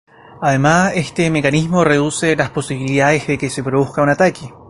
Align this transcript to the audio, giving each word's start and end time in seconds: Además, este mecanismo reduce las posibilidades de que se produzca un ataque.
Además, 0.41 0.93
este 0.95 1.29
mecanismo 1.29 1.83
reduce 1.83 2.35
las 2.35 2.49
posibilidades 2.49 3.27
de 3.27 3.37
que 3.37 3.51
se 3.51 3.61
produzca 3.63 4.01
un 4.01 4.09
ataque. 4.09 4.51